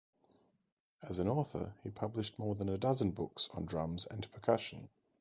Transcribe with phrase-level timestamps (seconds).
[1.03, 4.89] As an author, he published more than a dozen books on drums and percussion.